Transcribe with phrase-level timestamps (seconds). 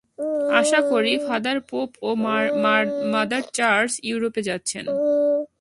[0.59, 2.09] আশা করি, father pope ও
[3.13, 4.85] mother church ইউরোপে যাচ্ছেন।